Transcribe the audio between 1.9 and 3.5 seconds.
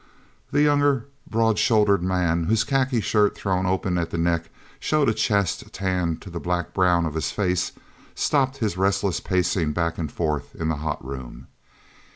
man, whose khaki shirt,